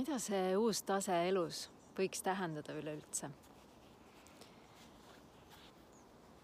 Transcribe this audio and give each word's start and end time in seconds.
mida 0.00 0.16
see 0.16 0.56
uus 0.56 0.80
tase 0.88 1.12
elus 1.28 1.66
võiks 1.98 2.22
tähendada 2.24 2.72
üleüldse? 2.72 3.28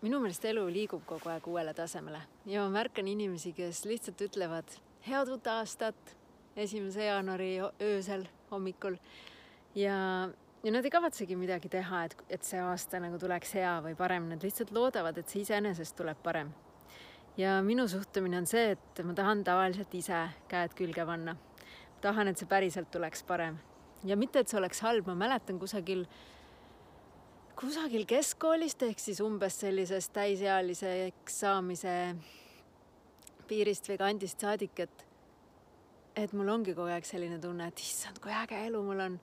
minu 0.05 0.19
meelest 0.21 0.45
elu 0.45 0.67
liigub 0.68 1.07
kogu 1.08 1.31
aeg 1.33 1.47
uuele 1.49 1.73
tasemele 1.75 2.21
ja 2.45 2.67
ma 2.67 2.75
märkan 2.83 3.08
inimesi, 3.08 3.55
kes 3.57 3.87
lihtsalt 3.89 4.21
ütlevad 4.29 4.77
head 5.07 5.33
uut 5.33 5.49
aastat 5.49 6.13
esimese 6.57 7.08
jaanuari 7.08 7.49
öösel 7.81 8.27
hommikul 8.50 8.98
ja, 9.75 9.96
ja 10.61 10.75
nad 10.77 10.84
ei 10.84 10.93
kavatsegi 10.93 11.41
midagi 11.41 11.73
teha, 11.73 12.04
et, 12.11 12.16
et 12.29 12.45
see 12.45 12.61
aasta 12.61 13.00
nagu 13.00 13.16
tuleks 13.23 13.57
hea 13.57 13.73
või 13.88 13.96
parem, 13.96 14.29
nad 14.34 14.45
lihtsalt 14.45 14.75
loodavad, 14.77 15.16
et 15.16 15.32
see 15.32 15.46
iseenesest 15.46 15.96
tuleb 15.96 16.20
parem. 16.23 16.52
ja 17.41 17.57
minu 17.64 17.88
suhtumine 17.88 18.45
on 18.45 18.52
see, 18.52 18.77
et 18.77 19.04
ma 19.04 19.16
tahan 19.16 19.45
tavaliselt 19.48 19.96
ise 19.96 20.27
käed 20.52 20.77
külge 20.77 21.09
panna. 21.09 21.38
Tahan, 22.01 22.29
et 22.29 22.39
see 22.39 22.49
päriselt 22.49 22.91
tuleks 22.91 23.23
parem 23.27 23.59
ja 24.05 24.17
mitte, 24.19 24.41
et 24.41 24.51
see 24.51 24.59
oleks 24.61 24.83
halb, 24.84 25.07
ma 25.09 25.16
mäletan 25.19 25.61
kusagil 25.61 26.05
kusagil 27.57 28.05
keskkoolist 28.09 28.83
ehk 28.84 29.01
siis 29.01 29.23
umbes 29.25 29.57
sellisest 29.62 30.12
täisealiseks 30.17 31.39
saamise 31.41 31.95
piirist 33.48 33.89
või 33.89 34.01
kandist 34.03 34.43
saadik, 34.45 34.83
et 34.84 35.06
et 36.17 36.33
mul 36.33 36.48
ongi 36.48 36.73
kogu 36.73 36.89
aeg 36.89 37.05
selline 37.05 37.37
tunne, 37.41 37.69
et 37.69 37.80
issand, 37.80 38.19
kui 38.25 38.33
äge 38.33 38.59
elu 38.67 38.83
mul 38.83 39.01
on. 39.05 39.19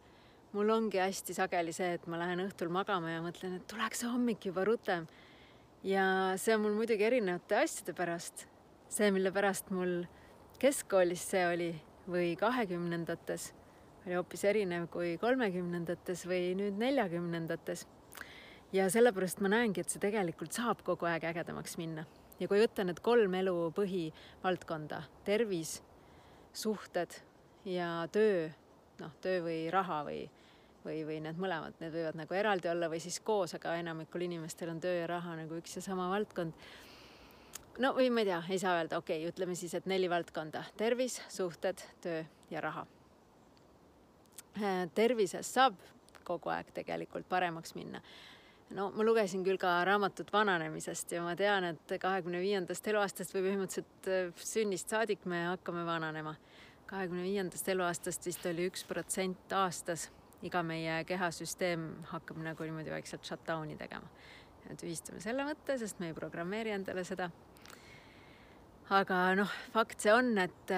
mul 0.53 0.69
ongi 0.69 0.99
hästi 1.01 1.33
sageli 1.33 1.73
see, 1.73 1.95
et 1.97 2.03
ma 2.07 2.19
lähen 2.21 2.43
õhtul 2.43 2.69
magama 2.69 3.09
ja 3.09 3.21
mõtlen, 3.21 3.55
et 3.57 3.67
tuleks 3.67 4.03
see 4.03 4.09
hommik 4.09 4.45
juba 4.45 4.65
rutem. 4.65 5.07
ja 5.83 6.33
see 6.37 6.55
on 6.55 6.61
mul 6.61 6.73
muidugi 6.73 7.03
erinevate 7.03 7.57
asjade 7.63 7.93
pärast. 7.93 8.47
see, 8.89 9.11
mille 9.11 9.31
pärast 9.31 9.69
mul 9.69 10.03
keskkoolis 10.59 11.29
see 11.29 11.47
oli 11.47 11.73
või 12.09 12.33
kahekümnendates 12.39 13.51
oli 14.03 14.17
hoopis 14.17 14.43
erinev 14.49 14.89
kui 14.91 15.15
kolmekümnendates 15.21 16.25
või 16.27 16.51
nüüd 16.59 16.79
neljakümnendates 16.81 17.85
ja 18.73 18.89
sellepärast 18.91 19.39
ma 19.43 19.51
näengi, 19.53 19.83
et 19.83 19.93
see 19.93 20.01
tegelikult 20.01 20.55
saab 20.55 20.83
kogu 20.85 21.07
aeg 21.09 21.23
ägedamaks 21.29 21.77
minna. 21.79 22.05
ja 22.39 22.47
kui 22.49 22.59
võtta 22.59 22.83
need 22.83 22.99
kolm 23.05 23.35
elu 23.37 23.53
põhivaldkonda, 23.77 25.03
tervis, 25.23 25.77
suhted 26.53 27.13
ja 27.69 28.07
töö, 28.11 28.49
noh, 28.99 29.13
töö 29.21 29.43
või 29.45 29.59
raha 29.71 30.01
või, 30.07 30.23
või, 30.83 31.03
või 31.07 31.19
need 31.23 31.39
mõlemad, 31.39 31.77
need 31.79 31.93
võivad 31.93 32.17
nagu 32.19 32.35
eraldi 32.35 32.71
olla 32.71 32.89
või 32.91 32.99
siis 33.03 33.19
koos, 33.23 33.53
aga 33.55 33.77
enamikul 33.79 34.25
inimestel 34.25 34.73
on 34.73 34.81
töö 34.83 34.97
ja 35.03 35.07
raha 35.13 35.37
nagu 35.39 35.61
üks 35.61 35.77
ja 35.77 35.85
sama 35.85 36.09
valdkond. 36.11 36.57
No 37.79 37.93
või 37.97 38.09
ma 38.13 38.21
ei 38.21 38.29
tea, 38.31 38.41
ei 38.49 38.59
saa 38.59 38.75
öelda, 38.79 38.97
okei 38.97 39.21
okay,, 39.23 39.31
ütleme 39.33 39.55
siis, 39.55 39.73
et 39.73 39.87
neli 39.89 40.09
valdkonda, 40.09 40.63
tervis, 40.77 41.21
suhted, 41.29 41.81
töö 42.01 42.23
ja 42.51 42.61
raha. 42.61 42.85
tervises 44.95 45.53
saab 45.53 45.79
kogu 46.23 46.49
aeg 46.53 46.69
tegelikult 46.75 47.25
paremaks 47.29 47.73
minna 47.75 48.01
no 48.73 48.89
ma 48.95 49.05
lugesin 49.05 49.43
küll 49.45 49.59
ka 49.61 49.75
raamatut 49.87 50.31
vananemisest 50.33 51.13
ja 51.15 51.21
ma 51.25 51.35
tean, 51.39 51.67
et 51.73 51.95
kahekümne 52.01 52.41
viiendast 52.41 52.87
eluaastast 52.89 53.33
või 53.35 53.47
põhimõtteliselt 53.47 54.09
äh, 54.09 54.43
sünnist 54.49 54.93
saadik 54.93 55.25
me 55.29 55.45
hakkame 55.51 55.85
vananema. 55.87 56.35
kahekümne 56.87 57.23
viiendast 57.23 57.69
eluaastast 57.69 58.25
vist 58.25 58.45
oli 58.45 58.67
üks 58.69 58.83
protsent 58.85 59.53
aastas, 59.57 60.09
iga 60.45 60.61
meie 60.63 60.99
kehasüsteem 61.09 61.87
hakkab 62.11 62.41
nagu 62.43 62.67
niimoodi 62.67 62.91
vaikselt 62.91 63.25
shutdown'i 63.25 63.77
tegema. 63.77 64.09
tühistame 64.79 65.21
selle 65.21 65.45
mõtte, 65.47 65.77
sest 65.77 65.99
me 65.99 66.11
ei 66.11 66.17
programmeeri 66.17 66.71
endale 66.71 67.03
seda. 67.03 67.29
Aga 68.89 69.35
noh, 69.39 69.51
fakt 69.73 70.03
see 70.03 70.13
on, 70.13 70.33
et, 70.37 70.73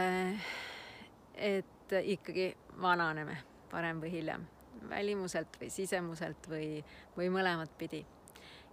et 1.36 1.96
ikkagi 2.02 2.52
vananeme 2.82 3.38
varem 3.72 4.02
või 4.04 4.12
hiljem 4.14 4.46
välimuselt 4.90 5.58
või 5.62 5.70
sisemuselt 5.74 6.50
või, 6.50 6.84
või 7.18 7.30
mõlemat 7.34 7.72
pidi. 7.78 8.06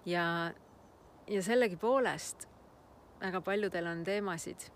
ja, 0.07 0.53
ja 1.27 1.43
sellegipoolest 1.43 2.49
väga 3.21 3.41
paljudel 3.41 3.87
on 3.87 4.05
teemasid 4.05 4.69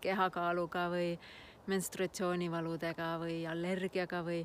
kehakaaluga 0.00 0.88
või 0.90 1.18
menstruatsioonivaludega 1.66 3.16
või 3.20 3.44
allergiaga 3.50 4.22
või 4.24 4.40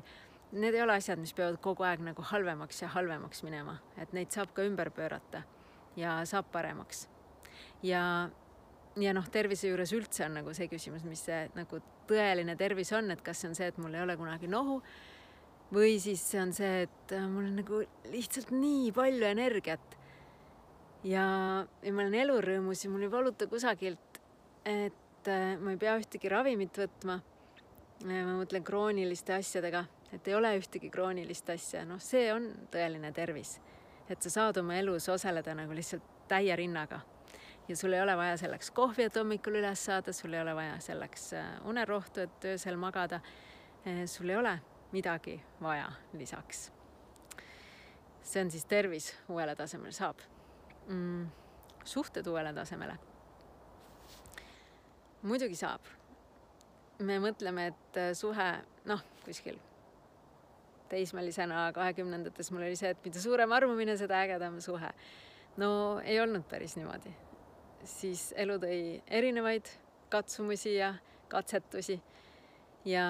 need 0.52 0.74
ei 0.74 0.82
ole 0.82 0.98
asjad, 0.98 1.18
mis 1.18 1.32
peavad 1.32 1.58
kogu 1.64 1.86
aeg 1.86 2.02
nagu 2.04 2.22
halvemaks 2.22 2.82
ja 2.82 2.90
halvemaks 2.92 3.42
minema, 3.46 3.78
et 3.96 4.12
neid 4.12 4.30
saab 4.34 4.52
ka 4.54 4.66
ümber 4.66 4.90
pöörata 4.90 5.42
ja 5.96 6.20
saab 6.28 6.50
paremaks. 6.52 7.08
ja, 7.82 8.28
ja 9.00 9.14
noh, 9.16 9.26
tervise 9.32 9.70
juures 9.70 9.92
üldse 9.96 10.26
on 10.26 10.38
nagu 10.40 10.52
see 10.56 10.68
küsimus, 10.70 11.04
mis 11.08 11.22
see 11.28 11.46
nagu 11.56 11.80
tõeline 12.10 12.56
tervis 12.60 12.92
on, 12.96 13.10
et 13.14 13.22
kas 13.24 13.40
see 13.40 13.50
on 13.50 13.56
see, 13.56 13.70
et 13.72 13.80
mul 13.80 13.94
ei 13.96 14.04
ole 14.04 14.16
kunagi 14.20 14.50
nohu 14.50 14.80
või 15.72 15.96
siis 16.02 16.22
see 16.32 16.40
on 16.42 16.52
see, 16.56 16.84
et 16.86 17.14
äh, 17.16 17.26
mul 17.30 17.48
on 17.48 17.58
nagu 17.62 17.80
lihtsalt 18.12 18.52
nii 18.52 18.92
palju 18.96 19.24
energiat. 19.30 19.96
ja, 21.04 21.24
ja 21.82 21.92
ma 21.92 22.04
olen 22.04 22.18
elurõõmus 22.20 22.84
ja 22.84 22.90
mul 22.92 23.06
ei 23.06 23.12
valuta 23.12 23.48
kusagilt, 23.48 24.20
et 24.68 25.28
äh, 25.28 25.56
ma 25.58 25.72
ei 25.72 25.80
pea 25.80 25.96
ühtegi 26.00 26.28
ravimit 26.28 26.82
võtma. 26.84 27.20
ma 28.02 28.22
mõtlen 28.34 28.64
krooniliste 28.66 29.34
asjadega, 29.34 29.84
et 30.12 30.28
ei 30.28 30.34
ole 30.34 30.56
ühtegi 30.58 30.90
kroonilist 30.90 31.50
asja, 31.54 31.84
noh, 31.86 32.00
see 32.02 32.32
on 32.34 32.50
tõeline 32.72 33.12
tervis. 33.12 33.60
et 34.08 34.20
sa 34.20 34.30
saad 34.30 34.58
oma 34.58 34.76
elus 34.76 35.08
osaleda 35.08 35.54
nagu 35.54 35.72
lihtsalt 35.72 36.02
täie 36.28 36.56
rinnaga 36.56 37.00
ja 37.68 37.76
sul 37.76 37.92
ei 37.92 38.02
ole 38.02 38.16
vaja 38.16 38.36
selleks 38.36 38.70
kohvi, 38.70 39.06
et 39.08 39.16
hommikul 39.16 39.60
üles 39.60 39.84
saada, 39.84 40.12
sul 40.12 40.34
ei 40.34 40.42
ole 40.42 40.54
vaja 40.54 40.78
selleks 40.80 41.32
äh, 41.38 41.48
unerohtu, 41.68 42.26
et 42.26 42.44
öösel 42.54 42.76
magada. 42.76 43.20
sul 44.06 44.28
ei 44.28 44.36
ole 44.36 44.58
midagi 44.92 45.40
vaja 45.62 45.92
lisaks. 46.12 46.72
see 48.22 48.42
on 48.42 48.50
siis 48.50 48.64
tervis 48.64 49.16
uuele 49.28 49.54
tasemele 49.56 49.92
saab 49.92 50.20
mm,. 50.86 51.26
suhted 51.84 52.26
uuele 52.26 52.52
tasemele. 52.52 52.96
muidugi 55.22 55.56
saab. 55.56 55.80
me 56.98 57.18
mõtleme, 57.18 57.66
et 57.66 57.96
äh, 57.96 58.12
suhe, 58.14 58.52
noh, 58.84 59.02
kuskil 59.24 59.58
teismelisena 60.92 61.70
kahekümnendates 61.72 62.50
mul 62.52 62.66
oli 62.66 62.76
see, 62.76 62.92
et 62.92 63.04
mida 63.04 63.20
suurem 63.20 63.52
armumine, 63.52 63.96
seda 63.96 64.20
ägedam 64.22 64.60
suhe. 64.60 64.92
no 65.56 66.00
ei 66.04 66.20
olnud 66.20 66.44
päris 66.48 66.76
niimoodi. 66.76 67.12
Siis 67.84 68.32
elu 68.36 68.58
tõi 68.62 68.78
erinevaid 69.10 69.68
katsumusi 70.12 70.76
ja 70.76 70.94
katsetusi 71.28 72.00
ja 72.84 73.06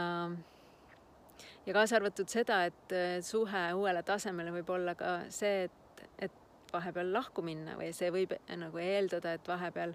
ja 1.67 1.75
kaasa 1.75 1.97
arvatud 1.97 2.29
seda, 2.29 2.65
et 2.65 2.95
suhe 3.25 3.63
uuele 3.75 4.03
tasemele 4.03 4.53
võib 4.55 4.71
olla 4.75 4.95
ka 4.99 5.15
see, 5.31 5.67
et, 5.69 6.07
et 6.29 6.73
vahepeal 6.73 7.13
lahku 7.13 7.43
minna 7.43 7.77
või 7.79 7.93
see 7.97 8.11
võib 8.15 8.35
nagu 8.57 8.83
eeldada, 8.83 9.35
et 9.37 9.49
vahepeal 9.49 9.95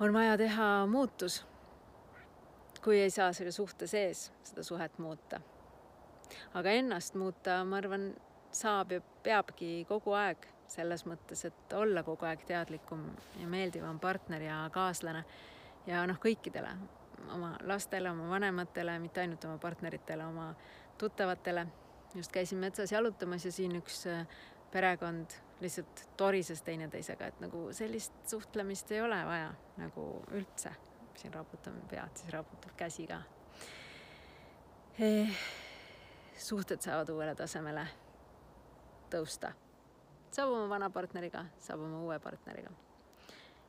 on 0.00 0.12
vaja 0.12 0.36
teha 0.40 0.70
muutus, 0.90 1.40
kui 2.84 3.00
ei 3.00 3.10
saa 3.10 3.32
selle 3.36 3.52
suhte 3.52 3.86
sees 3.90 4.30
seda 4.44 4.62
suhet 4.66 4.98
muuta. 4.98 5.40
aga 6.54 6.70
ennast 6.70 7.14
muuta, 7.14 7.64
ma 7.64 7.78
arvan, 7.78 8.10
saab 8.52 8.92
ja 8.92 9.00
peabki 9.22 9.84
kogu 9.88 10.14
aeg 10.16 10.46
selles 10.68 11.06
mõttes, 11.06 11.44
et 11.46 11.72
olla 11.72 12.02
kogu 12.02 12.26
aeg 12.26 12.44
teadlikum 12.46 13.04
ja 13.40 13.46
meeldivam 13.48 14.00
partner 14.00 14.42
ja 14.42 14.58
kaaslane 14.74 15.24
ja 15.86 16.02
noh, 16.06 16.18
kõikidele 16.22 16.72
oma 17.34 17.56
lastele, 17.66 18.10
oma 18.10 18.28
vanematele, 18.30 18.98
mitte 18.98 19.20
ainult 19.20 19.44
oma 19.44 19.58
partneritele, 19.58 20.26
oma 20.26 20.54
tuttavatele. 20.98 21.66
just 22.14 22.32
käisin 22.32 22.58
metsas 22.58 22.92
jalutamas 22.92 23.44
ja 23.44 23.52
siin 23.52 23.76
üks 23.76 24.06
äh, 24.06 24.26
perekond 24.72 25.30
lihtsalt 25.60 26.08
torises 26.16 26.62
teineteisega, 26.62 27.26
et 27.26 27.40
nagu 27.40 27.68
sellist 27.72 28.12
suhtlemist 28.28 28.90
ei 28.92 29.00
ole 29.00 29.24
vaja 29.26 29.54
nagu 29.76 30.22
üldse. 30.30 30.72
siin 31.16 31.34
raputame 31.34 31.80
pead, 31.88 32.16
siis 32.16 32.32
raputab 32.32 32.76
käsi 32.76 33.06
ka 33.06 33.22
eh,. 34.98 35.38
suhted 36.38 36.80
saavad 36.80 37.08
uuele 37.08 37.34
tasemele 37.34 37.86
tõusta. 39.10 39.52
Saab 40.36 40.52
oma 40.52 40.68
vana 40.68 40.92
partneriga, 40.92 41.46
saab 41.64 41.82
oma 41.88 42.04
uue 42.04 42.20
partneriga. 42.20 42.70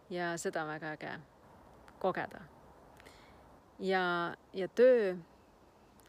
ja 0.09 0.35
seda 0.37 0.63
on 0.63 0.75
väga 0.75 0.93
äge 0.97 1.17
kogeda 1.99 2.45
ja, 3.79 4.33
ja 4.53 4.67
töö, 4.67 5.15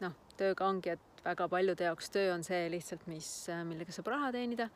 noh, 0.03 0.15
tööga 0.37 0.67
ongi, 0.67 0.95
et 0.95 1.23
väga 1.25 1.47
paljude 1.51 1.87
jaoks 1.87 2.11
töö 2.13 2.33
on 2.33 2.45
see 2.47 2.67
lihtsalt, 2.71 3.05
mis, 3.11 3.29
millega 3.67 3.95
saab 3.95 4.13
raha 4.15 4.31
teenida. 4.35 4.69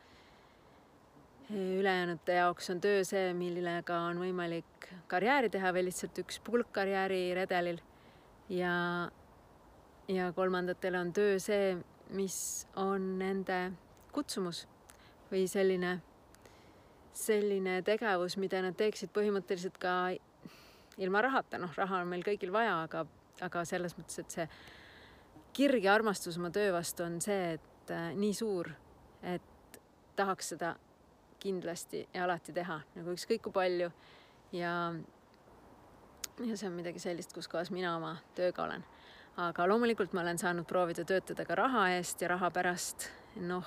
ülejäänute 1.50 2.38
jaoks 2.38 2.70
on 2.72 2.80
töö 2.80 3.02
see, 3.04 3.32
millega 3.36 3.98
on 4.08 4.20
võimalik 4.22 4.88
karjääri 5.08 5.50
teha 5.52 5.72
või 5.76 5.88
lihtsalt 5.90 6.18
üks 6.22 6.40
pulk 6.44 6.72
karjääriredelil. 6.72 7.80
ja, 8.48 9.10
ja 10.08 10.32
kolmandatele 10.32 10.98
on 10.98 11.12
töö 11.12 11.38
see, 11.38 11.76
mis 12.10 12.66
on 12.76 13.18
nende 13.18 13.72
kutsumus 14.12 14.66
või 15.30 15.44
selline, 15.50 15.96
selline 17.12 17.80
tegevus, 17.86 18.36
mida 18.40 18.62
nad 18.64 18.76
teeksid 18.78 19.12
põhimõtteliselt 19.14 19.78
ka 19.82 19.94
ilma 21.02 21.22
rahata, 21.24 21.58
noh, 21.58 21.72
raha 21.76 22.02
on 22.02 22.10
meil 22.10 22.24
kõigil 22.26 22.52
vaja, 22.54 22.80
aga, 22.86 23.04
aga 23.42 23.64
selles 23.68 23.96
mõttes, 23.98 24.20
et 24.22 24.38
see 24.38 24.48
kirg 25.54 25.84
ja 25.86 25.94
armastus 25.94 26.38
oma 26.38 26.50
töö 26.54 26.72
vastu 26.74 27.06
on 27.06 27.20
see, 27.22 27.54
et 27.58 27.94
äh, 27.94 28.10
nii 28.18 28.34
suur, 28.34 28.70
et 29.22 29.80
tahaks 30.16 30.54
seda 30.54 30.74
kindlasti 31.42 32.06
ja 32.14 32.24
alati 32.24 32.54
teha 32.56 32.78
nagu 32.94 33.12
ükskõik 33.14 33.44
kui 33.44 33.54
palju. 33.54 33.90
Ja 34.54 34.74
ja 36.42 36.56
see 36.56 36.68
on 36.68 36.74
midagi 36.74 36.98
sellist, 36.98 37.32
kus 37.34 37.48
kohas 37.50 37.70
mina 37.70 37.94
oma 37.96 38.16
tööga 38.34 38.64
olen. 38.64 38.84
aga 39.36 39.66
loomulikult 39.66 40.12
ma 40.14 40.22
olen 40.22 40.38
saanud 40.38 40.66
proovida 40.66 41.04
töötada 41.04 41.44
ka 41.46 41.54
raha 41.58 41.88
eest 41.96 42.22
ja 42.22 42.28
raha 42.30 42.50
pärast, 42.54 43.08
noh, 43.36 43.66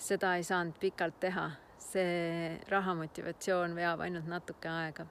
seda 0.00 0.34
ei 0.38 0.44
saanud 0.46 0.76
pikalt 0.80 1.18
teha, 1.20 1.46
see 1.80 2.58
raha 2.70 2.94
motivatsioon 2.98 3.74
veab 3.76 4.04
ainult 4.06 4.28
natuke 4.30 4.68
aega. 4.72 5.06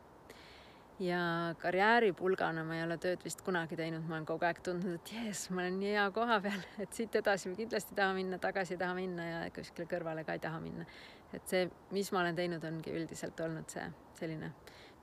ja 1.00 1.20
karjääripulgana 1.62 2.66
ma 2.68 2.76
ei 2.76 2.82
ole 2.84 2.98
tööd 3.00 3.22
vist 3.24 3.40
kunagi 3.46 3.78
teinud, 3.80 4.04
ma 4.04 4.18
olen 4.18 4.26
kogu 4.28 4.44
aeg 4.44 4.58
tundnud, 4.66 4.98
et 4.98 5.12
jess, 5.16 5.48
ma 5.54 5.62
olen 5.62 5.78
nii 5.80 5.94
hea 5.94 6.08
koha 6.12 6.40
peal, 6.44 6.66
et 6.84 6.98
siit 6.98 7.16
edasi 7.16 7.52
ma 7.52 7.56
kindlasti 7.56 7.96
tahan 7.96 8.18
minna, 8.18 8.40
tagasi 8.44 8.76
ei 8.76 8.82
taha 8.82 8.98
minna 8.98 9.28
ja 9.30 9.38
kuskile 9.56 9.88
kõrvale 9.88 10.26
ka 10.28 10.36
ei 10.36 10.44
taha 10.44 10.60
minna. 10.60 10.88
et 11.34 11.48
see, 11.48 11.70
mis 11.96 12.12
ma 12.12 12.26
olen 12.26 12.36
teinud, 12.36 12.66
ongi 12.68 12.92
üldiselt 12.92 13.40
olnud 13.46 13.72
see 13.72 13.86
selline 14.20 14.52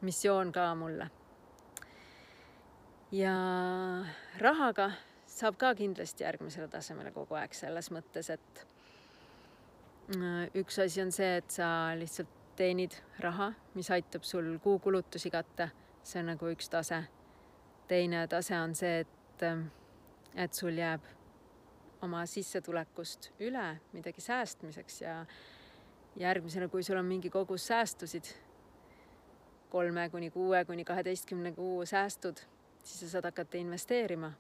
missioon 0.04 0.52
ka 0.52 0.68
mulle 0.76 1.08
ja 3.14 3.34
rahaga 4.42 4.90
saab 5.30 5.56
ka 5.60 5.74
kindlasti 5.78 6.24
järgmisele 6.24 6.68
tasemele 6.68 7.12
kogu 7.14 7.36
aeg 7.38 7.54
selles 7.54 7.90
mõttes, 7.94 8.30
et 8.34 8.66
üks 10.54 10.78
asi 10.78 11.02
on 11.02 11.12
see, 11.12 11.36
et 11.40 11.50
sa 11.50 11.68
lihtsalt 11.98 12.30
teenid 12.56 12.94
raha, 13.20 13.50
mis 13.74 13.90
aitab 13.90 14.24
sul 14.24 14.56
kuukulutusi 14.62 15.30
katta, 15.30 15.68
see 16.06 16.22
on 16.22 16.32
nagu 16.32 16.50
üks 16.52 16.70
tase. 16.70 17.04
teine 17.88 18.26
tase 18.28 18.58
on 18.58 18.74
see, 18.74 19.00
et, 19.00 19.42
äh, 19.42 19.62
et 20.34 20.54
sul 20.54 20.78
jääb 20.78 21.02
oma 22.02 22.24
sissetulekust 22.26 23.30
üle 23.40 23.78
midagi 23.92 24.20
säästmiseks 24.20 25.00
ja 25.00 25.26
järgmisena, 26.16 26.68
kui 26.68 26.82
sul 26.82 26.98
on 26.98 27.06
mingi 27.06 27.30
kogus 27.30 27.66
säästusid, 27.66 28.34
kolme 29.70 30.10
kuni 30.10 30.30
kuue 30.30 30.64
kuni 30.64 30.84
kaheteistkümne 30.84 31.52
kuu 31.52 31.86
säästud 31.86 32.42
siis 32.86 33.00
sa 33.00 33.08
saad 33.08 33.24
hakata 33.24 33.58
investeerima. 33.58 34.32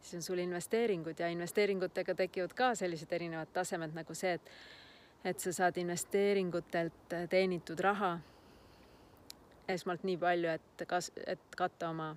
siis 0.00 0.14
on 0.14 0.22
sul 0.22 0.38
investeeringud 0.38 1.18
ja 1.18 1.28
investeeringutega 1.28 2.14
tekivad 2.14 2.52
ka 2.54 2.74
sellised 2.74 3.12
erinevad 3.12 3.48
tasemed 3.52 3.94
nagu 3.94 4.14
see, 4.14 4.32
et 4.38 4.50
et 5.24 5.40
sa 5.40 5.52
saad 5.52 5.76
investeeringutelt 5.80 7.16
teenitud 7.30 7.80
raha 7.80 8.18
esmalt 9.68 10.04
nii 10.06 10.16
palju, 10.20 10.54
et 10.54 10.86
kas, 10.88 11.10
et 11.26 11.56
katta 11.56 11.90
oma 11.92 12.12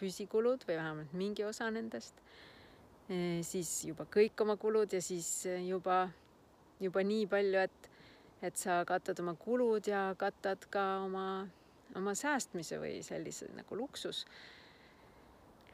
püsikulud 0.00 0.62
või 0.68 0.76
vähemalt 0.78 1.14
mingi 1.16 1.44
osa 1.46 1.70
nendest, 1.72 2.20
e, 3.08 3.42
siis 3.46 3.72
juba 3.88 4.06
kõik 4.12 4.44
oma 4.44 4.56
kulud 4.60 4.92
ja 4.92 5.02
siis 5.02 5.28
juba, 5.66 6.06
juba 6.80 7.04
nii 7.06 7.26
palju, 7.32 7.64
et, 7.66 7.90
et 8.46 8.60
sa 8.60 8.82
katad 8.88 9.24
oma 9.24 9.34
kulud 9.40 9.88
ja 9.90 10.08
katad 10.18 10.68
ka 10.70 10.84
oma, 11.06 11.46
oma 11.96 12.14
säästmise 12.14 12.78
või 12.82 13.00
sellise 13.06 13.50
nagu 13.56 13.80
luksus 13.82 14.26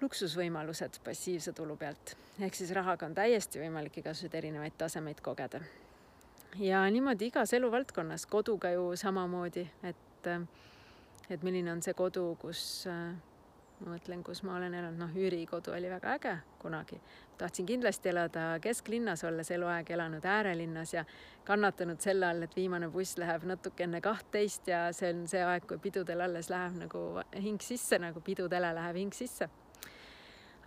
luksusvõimalused 0.03 0.99
passiivse 1.05 1.53
tulu 1.55 1.77
pealt. 1.79 2.17
ehk 2.41 2.57
siis 2.59 2.73
rahaga 2.75 3.07
on 3.07 3.15
täiesti 3.15 3.61
võimalik 3.63 4.01
igasuguseid 4.01 4.35
erinevaid 4.35 4.75
tasemeid 4.79 5.21
kogeda. 5.23 5.61
Ja 6.59 6.91
niimoodi 6.91 7.27
igas 7.27 7.53
eluvaldkonnas, 7.53 8.27
koduga 8.27 8.71
ju 8.71 8.93
samamoodi, 8.97 9.67
et, 9.83 10.31
et 11.31 11.43
milline 11.43 11.73
on 11.73 11.83
see 11.83 11.95
kodu, 11.97 12.25
kus 12.41 12.87
ma 13.83 13.95
mõtlen, 13.95 14.23
kus 14.23 14.43
ma 14.47 14.57
olen 14.57 14.75
elanud, 14.79 15.01
noh, 15.01 15.15
üürikodu 15.19 15.73
oli 15.75 15.91
väga 15.91 16.17
äge 16.19 16.37
kunagi. 16.63 17.01
tahtsin 17.39 17.67
kindlasti 17.67 18.09
elada 18.09 18.59
kesklinnas, 18.63 19.25
olles 19.25 19.51
eluaeg 19.51 19.91
elanud 19.91 20.25
äärelinnas 20.25 20.95
ja 20.95 21.05
kannatanud 21.45 22.01
selle 22.01 22.27
all, 22.27 22.43
et 22.43 22.57
viimane 22.57 22.89
buss 22.89 23.19
läheb 23.19 23.43
natuke 23.49 23.85
enne 23.85 24.01
kahtteist 24.01 24.69
ja 24.69 24.85
see 24.93 25.11
on 25.15 25.27
see 25.27 25.43
aeg, 25.43 25.67
kui 25.67 25.79
pidudel 25.79 26.21
alles 26.21 26.51
läheb 26.51 26.79
nagu 26.85 27.03
hing 27.35 27.61
sisse, 27.61 27.99
nagu 27.99 28.21
pidudele 28.21 28.75
läheb 28.75 29.03
hing 29.03 29.15
sisse 29.15 29.51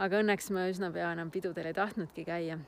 aga 0.02 0.20
õnneks 0.22 0.52
ma 0.52 0.68
üsna 0.72 0.92
pea 0.94 1.12
enam 1.16 1.32
pidudel 1.32 1.70
ei 1.70 1.76
tahtnudki 1.76 2.26
käia. 2.28 2.60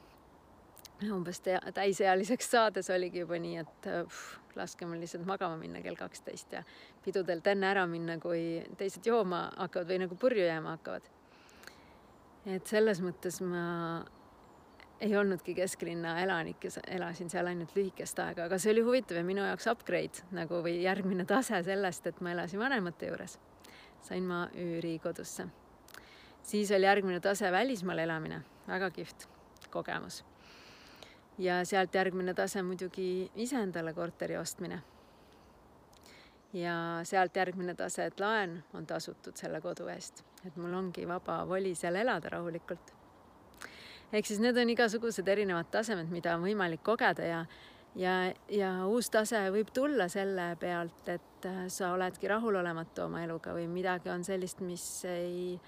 Umbes 1.14 1.42
täisealiseks 1.74 2.52
saades 2.52 2.90
oligi 2.90 3.22
juba 3.22 3.38
nii, 3.42 3.58
et 3.62 3.88
pff, 3.88 4.38
laske 4.58 4.88
mul 4.90 5.02
lihtsalt 5.02 5.28
magama 5.30 5.58
minna 5.60 5.82
kell 5.86 5.98
kaksteist 6.00 6.56
ja 6.58 6.64
pidudelt 7.06 7.48
enne 7.48 7.70
ära 7.70 7.86
minna, 7.90 8.18
kui 8.22 8.64
teised 8.80 9.06
jooma 9.06 9.48
hakkavad 9.58 9.92
või 9.92 10.00
nagu 10.06 10.18
purju 10.18 10.46
jääma 10.48 10.78
hakkavad. 10.78 11.10
et 12.48 12.68
selles 12.68 13.02
mõttes 13.04 13.42
ma 13.44 14.06
ei 15.00 15.14
olnudki 15.18 15.54
kesklinna 15.54 16.16
elanik 16.24 16.64
ja 16.64 16.72
elasin 16.88 17.30
seal 17.30 17.48
ainult 17.48 17.76
lühikest 17.76 18.20
aega, 18.20 18.48
aga 18.48 18.58
see 18.58 18.72
oli 18.74 18.82
huvitav 18.82 19.20
ja 19.20 19.24
minu 19.24 19.46
jaoks 19.46 19.68
upgrade 19.70 20.26
nagu 20.32 20.64
või 20.66 20.80
järgmine 20.82 21.26
tase 21.26 21.62
sellest, 21.64 22.08
et 22.08 22.22
ma 22.22 22.34
elasin 22.34 22.60
vanemate 22.60 23.14
juures. 23.14 23.38
sain 24.02 24.24
ma 24.24 24.48
üürikodusse 24.56 25.50
siis 26.48 26.72
oli 26.72 26.86
järgmine 26.86 27.20
tase 27.20 27.52
välismaal 27.52 27.98
elamine, 27.98 28.42
väga 28.68 28.90
kihvt 28.92 29.30
kogemus. 29.70 30.24
Ja 31.38 31.66
sealt 31.66 31.95
järgmine 31.95 32.34
tase 32.34 32.62
muidugi 32.63 33.31
iseendale 33.36 33.94
korteri 33.94 34.38
ostmine. 34.38 34.81
ja 36.54 36.74
sealt 37.04 37.36
järgmine 37.36 37.75
tase, 37.75 38.06
et 38.06 38.19
laen 38.19 38.63
on 38.74 38.86
tasutud 38.88 39.36
selle 39.36 39.62
kodu 39.62 39.88
eest, 39.92 40.24
et 40.48 40.56
mul 40.56 40.74
ongi 40.74 41.07
vaba 41.07 41.42
voli 41.48 41.75
seal 41.75 41.95
elada 41.95 42.30
rahulikult. 42.30 42.94
ehk 44.13 44.25
siis 44.25 44.39
need 44.39 44.57
on 44.57 44.69
igasugused 44.69 45.28
erinevad 45.28 45.72
tasemed, 45.72 46.10
mida 46.10 46.36
on 46.36 46.45
võimalik 46.48 46.84
kogeda 46.84 47.24
ja 47.24 47.45
ja, 47.95 48.34
ja 48.50 48.72
uus 48.86 49.10
tase 49.10 49.39
võib 49.51 49.69
tulla 49.74 50.07
selle 50.07 50.56
pealt, 50.60 51.10
et 51.10 51.50
sa 51.68 51.92
oledki 51.94 52.28
rahulolematu 52.28 53.04
oma 53.06 53.24
eluga 53.24 53.54
või 53.54 53.68
midagi 53.68 54.10
on 54.10 54.24
sellist, 54.24 54.62
mis 54.62 55.06
ei 55.06 55.60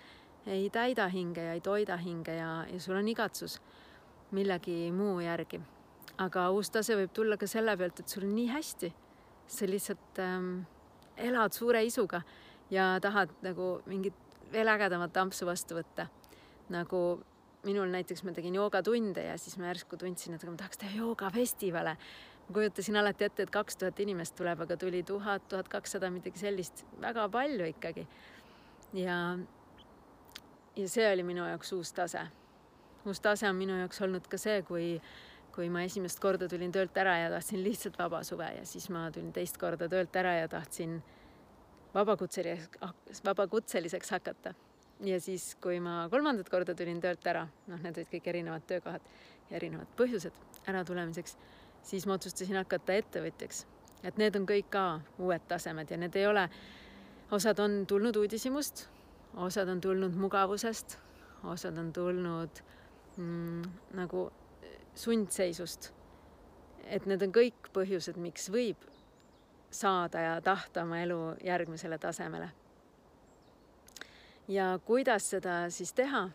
ei 0.50 0.70
täida 0.70 1.08
hinge 1.08 1.44
ja 1.44 1.54
ei 1.54 1.62
toida 1.62 1.98
hinge 1.98 2.34
ja, 2.36 2.66
ja 2.72 2.80
sul 2.80 2.96
on 2.96 3.08
igatsus 3.08 3.60
millegi 4.32 4.92
muu 4.92 5.20
järgi. 5.20 5.62
aga 6.20 6.50
uus 6.52 6.70
tase 6.70 6.96
võib 7.00 7.14
tulla 7.16 7.38
ka 7.38 7.48
selle 7.48 7.78
pealt, 7.78 8.00
et 8.00 8.10
sul 8.10 8.26
on 8.28 8.36
nii 8.36 8.50
hästi, 8.52 8.94
sa 9.48 9.66
lihtsalt 9.66 10.20
ähm, 10.20 10.50
elad 11.18 11.56
suure 11.56 11.84
isuga 11.86 12.22
ja 12.72 13.00
tahad 13.02 13.32
nagu 13.42 13.80
mingit 13.86 14.16
veel 14.52 14.68
ägedamat 14.68 15.18
ampsu 15.18 15.46
vastu 15.46 15.78
võtta. 15.80 16.08
nagu 16.70 17.20
minul 17.64 17.90
näiteks 17.92 18.24
ma 18.24 18.32
tegin 18.32 18.56
joogatunde 18.56 19.24
ja 19.24 19.38
siis 19.38 19.58
ma 19.58 19.70
järsku 19.72 19.98
tundsin, 19.98 20.36
et 20.36 20.44
ma 20.48 20.56
tahaks 20.58 20.78
teha 20.78 20.98
joogafestivale. 20.98 21.96
ma 22.48 22.54
kujutasin 22.54 22.98
alati 22.98 23.24
ette, 23.24 23.44
et 23.44 23.54
kaks 23.54 23.78
tuhat 23.78 24.00
inimest 24.00 24.36
tuleb, 24.36 24.62
aga 24.62 24.78
tuli 24.78 25.04
tuhat, 25.04 25.48
tuhat 25.48 25.70
kakssada, 25.70 26.10
midagi 26.10 26.40
sellist, 26.40 26.86
väga 27.02 27.30
palju 27.30 27.66
ikkagi. 27.74 28.08
ja 28.94 29.38
ja 30.76 30.90
see 30.90 31.14
oli 31.14 31.24
minu 31.24 31.46
jaoks 31.46 31.74
uus 31.74 31.94
tase. 31.94 32.28
Uus 33.10 33.22
tase 33.24 33.48
on 33.50 33.58
minu 33.58 33.78
jaoks 33.80 34.02
olnud 34.06 34.28
ka 34.30 34.38
see, 34.40 34.62
kui, 34.68 34.88
kui 35.56 35.70
ma 35.74 35.84
esimest 35.88 36.22
korda 36.24 36.48
tulin 36.50 36.72
töölt 36.74 36.98
ära 36.98 37.18
ja 37.24 37.30
tahtsin 37.34 37.64
lihtsalt 37.66 37.98
vaba 38.00 38.22
suve 38.28 38.50
ja 38.56 38.66
siis 38.66 38.90
ma 38.94 39.08
tulin 39.14 39.32
teist 39.36 39.58
korda 39.62 39.90
töölt 39.92 40.16
ära 40.22 40.36
ja 40.40 40.50
tahtsin 40.52 41.00
vabakutseliseks, 41.94 43.24
vabakutseliseks 43.26 44.12
hakata. 44.16 44.54
ja 45.06 45.20
siis, 45.22 45.56
kui 45.62 45.80
ma 45.80 46.08
kolmandat 46.12 46.50
korda 46.50 46.76
tulin 46.76 47.02
töölt 47.02 47.26
ära, 47.28 47.48
noh, 47.68 47.82
need 47.82 47.98
olid 47.98 48.12
kõik 48.14 48.30
erinevad 48.34 48.68
töökohad 48.68 49.10
ja 49.50 49.58
erinevad 49.58 49.90
põhjused 49.98 50.68
äratulemiseks, 50.68 51.38
siis 51.84 52.06
ma 52.06 52.20
otsustasin 52.20 52.60
hakata 52.62 53.00
ettevõtjaks. 53.02 53.66
et 54.04 54.18
need 54.18 54.36
on 54.36 54.46
kõik 54.48 54.70
ka 54.70 55.02
uued 55.18 55.48
tasemed 55.48 55.92
ja 55.92 55.98
need 55.98 56.16
ei 56.16 56.28
ole, 56.28 56.50
osad 57.32 57.60
on 57.60 57.86
tulnud 57.88 58.16
uudishimust 58.16 58.88
osad 59.38 59.70
on 59.70 59.82
tulnud 59.82 60.16
mugavusest, 60.16 60.98
osad 61.44 61.78
on 61.78 61.94
tulnud 61.94 62.50
mm, 63.20 63.62
nagu 64.00 64.30
sundseisust. 64.96 65.94
et 66.90 67.06
need 67.06 67.22
on 67.22 67.34
kõik 67.34 67.68
põhjused, 67.74 68.18
miks 68.18 68.48
võib 68.50 68.82
saada 69.70 70.22
ja 70.24 70.38
tahta 70.42 70.82
oma 70.88 71.04
elu 71.04 71.20
järgmisele 71.46 71.98
tasemele. 71.98 72.50
ja 74.48 74.80
kuidas 74.86 75.30
seda 75.30 75.70
siis 75.70 75.94
teha? 75.94 76.30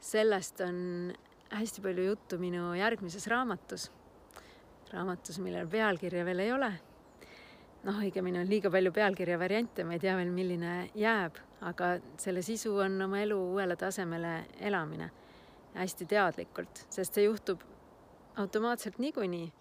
sellest 0.00 0.60
on 0.64 1.12
hästi 1.50 1.82
palju 1.82 2.04
juttu 2.04 2.38
minu 2.38 2.74
järgmises 2.74 3.26
raamatus. 3.26 3.90
raamatus, 4.92 5.38
millel 5.38 5.68
pealkirja 5.68 6.24
veel 6.24 6.46
ei 6.46 6.52
ole 6.52 6.72
noh, 7.84 7.96
õigemini 7.96 8.42
on 8.42 8.48
liiga 8.48 8.70
palju 8.70 8.92
pealkirja 8.92 9.38
variante, 9.38 9.84
ma 9.84 9.96
ei 9.96 10.00
tea 10.00 10.16
veel, 10.16 10.30
milline 10.30 10.90
jääb, 10.94 11.38
aga 11.64 11.94
selle 12.20 12.42
sisu 12.44 12.74
on 12.84 13.00
oma 13.02 13.22
elu 13.24 13.38
uuele 13.52 13.76
tasemele 13.76 14.34
elamine 14.60 15.10
hästi 15.74 16.06
teadlikult, 16.10 16.84
sest 16.90 17.14
see 17.16 17.26
juhtub 17.26 17.62
automaatselt 18.36 18.98
niikuinii. 18.98 19.52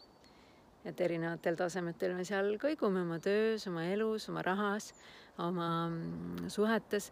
et 0.86 1.02
erinevatel 1.02 1.58
tasemetel 1.60 2.14
me 2.16 2.24
seal 2.24 2.54
kõigume 2.58 3.02
oma 3.04 3.20
töös, 3.20 3.66
oma 3.68 3.84
elus, 3.92 4.30
oma 4.30 4.42
rahas, 4.42 4.94
oma 5.38 5.90
mm, 5.90 6.48
suhetes. 6.48 7.12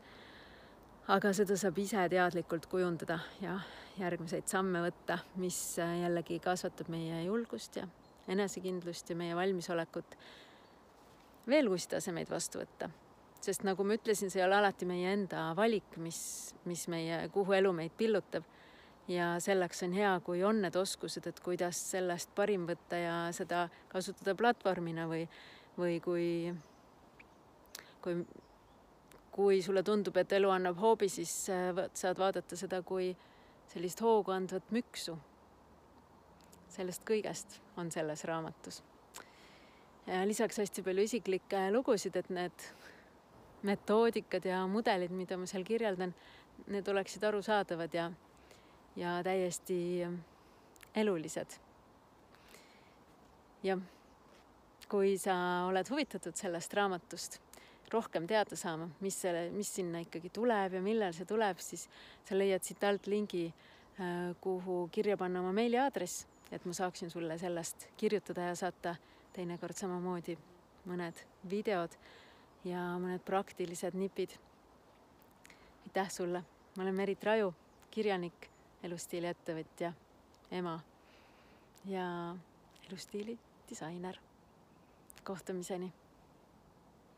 aga 1.07 1.33
seda 1.33 1.57
saab 1.57 1.77
ise 1.77 2.09
teadlikult 2.09 2.65
kujundada 2.65 3.19
ja 3.41 3.59
järgmiseid 3.99 4.47
samme 4.47 4.81
võtta, 4.83 5.19
mis 5.35 5.77
jällegi 5.77 6.39
kasvatab 6.39 6.89
meie 6.93 7.23
julgust 7.25 7.75
ja 7.75 7.87
enesekindlust 8.27 9.09
ja 9.09 9.15
meie 9.15 9.35
valmisolekut 9.35 10.17
veel 11.47 11.69
uusi 11.71 11.89
tasemeid 11.89 12.29
vastu 12.29 12.61
võtta. 12.61 12.89
sest 13.41 13.63
nagu 13.63 13.83
ma 13.85 13.95
ütlesin, 13.95 14.31
see 14.33 14.41
ei 14.41 14.47
ole 14.47 14.57
alati 14.57 14.85
meie 14.89 15.13
enda 15.13 15.51
valik, 15.55 15.97
mis, 16.01 16.19
mis 16.65 16.87
meie, 16.91 17.27
kuhu 17.31 17.53
elu 17.53 17.71
meid 17.73 17.93
pillutab. 17.97 18.43
Ja 19.07 19.35
selleks 19.43 19.83
on 19.83 19.93
hea, 19.95 20.15
kui 20.25 20.43
on 20.43 20.61
need 20.61 20.75
oskused, 20.75 21.27
et 21.27 21.39
kuidas 21.43 21.79
sellest 21.91 22.33
parim 22.35 22.65
võtta 22.67 22.99
ja 22.99 23.15
seda 23.35 23.67
kasutada 23.91 24.35
platvormina 24.35 25.07
või, 25.09 25.23
või 25.77 26.01
kui, 26.03 26.27
kui, 28.03 28.19
kui 29.31 29.61
sulle 29.63 29.83
tundub, 29.83 30.17
et 30.17 30.35
elu 30.39 30.51
annab 30.51 30.81
hoobi, 30.81 31.09
siis 31.09 31.33
saad 31.47 32.19
vaadata 32.19 32.59
seda 32.59 32.81
kui 32.83 33.13
sellist 33.71 34.01
hoogu 34.03 34.35
andvat 34.35 34.71
müksu. 34.71 35.17
sellest 36.77 37.01
kõigest 37.07 37.59
on 37.77 37.89
selles 37.91 38.23
raamatus 38.27 38.83
lisaks 40.25 40.57
hästi 40.57 40.83
palju 40.83 41.03
isiklikke 41.03 41.67
lugusid, 41.71 42.15
et 42.15 42.29
need 42.29 42.67
metoodikad 43.67 44.45
ja 44.45 44.61
mudelid, 44.67 45.11
mida 45.11 45.37
ma 45.37 45.47
seal 45.49 45.65
kirjeldan, 45.67 46.13
need 46.71 46.87
oleksid 46.87 47.23
arusaadavad 47.27 47.93
ja, 47.93 48.07
ja 48.97 49.21
täiesti 49.23 50.07
elulised. 50.95 51.59
jah, 53.63 53.79
kui 54.89 55.17
sa 55.17 55.35
oled 55.67 55.89
huvitatud 55.89 56.35
sellest 56.37 56.73
raamatust, 56.73 57.39
rohkem 57.93 58.27
teada 58.27 58.55
saama, 58.55 58.89
mis 59.03 59.17
selle, 59.21 59.47
mis 59.51 59.69
sinna 59.75 60.01
ikkagi 60.03 60.31
tuleb 60.33 60.77
ja 60.77 60.81
millal 60.83 61.13
see 61.15 61.27
tuleb, 61.27 61.59
siis 61.63 61.87
sa 62.25 62.37
leiad 62.37 62.63
siit 62.63 62.83
alt 62.83 63.07
lingi, 63.07 63.45
äh, 63.99 64.33
kuhu 64.41 64.87
kirja 64.91 65.17
panna 65.17 65.41
oma 65.43 65.53
meiliaadress, 65.55 66.25
et 66.51 66.65
ma 66.65 66.73
saaksin 66.73 67.11
sulle 67.11 67.37
sellest 67.37 67.89
kirjutada 67.97 68.49
ja 68.49 68.55
saata 68.55 68.95
teinekord 69.35 69.77
samamoodi 69.77 70.37
mõned 70.87 71.23
videod 71.49 71.93
ja 72.65 72.81
mõned 73.01 73.23
praktilised 73.25 73.95
nipid. 73.95 74.37
aitäh 75.87 76.11
sulle, 76.11 76.43
ma 76.75 76.83
olen 76.83 76.95
Merit 76.95 77.23
Raju, 77.23 77.53
kirjanik, 77.91 78.49
elustiili 78.83 79.27
ettevõtja, 79.27 79.93
ema 80.51 80.79
ja 81.85 82.35
elustiili 82.89 83.39
disainer. 83.69 84.17
kohtumiseni 85.23 85.93